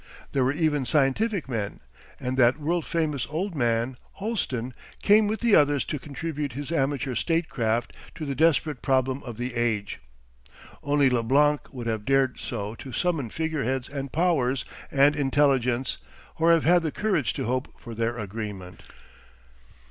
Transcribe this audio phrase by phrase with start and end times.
[0.31, 1.79] There were even scientific men;
[2.19, 7.13] and that world famous old man, Holsten, came with the others to contribute his amateur
[7.13, 9.99] statecraft to the desperate problem of the age.
[10.81, 15.99] Only Leblanc would have dared so to summon figure heads and powers and intelligence,
[16.39, 18.81] or have had the courage to hope for their agreement....